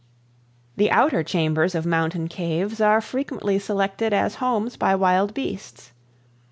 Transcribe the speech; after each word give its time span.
The 0.77 0.89
outer 0.89 1.21
chambers 1.21 1.75
of 1.75 1.85
mountain 1.85 2.27
caves 2.27 2.81
are 2.81 3.01
frequently 3.01 3.59
selected 3.59 4.13
as 4.13 4.33
homes 4.41 4.75
by 4.75 4.95
wild 4.95 5.35
beasts. 5.35 5.91